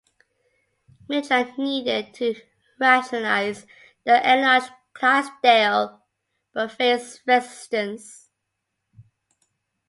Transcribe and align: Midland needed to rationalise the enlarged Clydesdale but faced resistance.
Midland 1.07 1.59
needed 1.59 2.11
to 2.15 2.33
rationalise 2.79 3.67
the 4.03 4.33
enlarged 4.33 4.71
Clydesdale 4.95 6.01
but 6.55 6.71
faced 6.71 7.21
resistance. 7.27 8.27